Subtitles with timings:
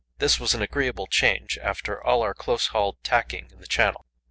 [0.17, 4.03] This was an agreeable change after all our close hauled tacking in the Channel.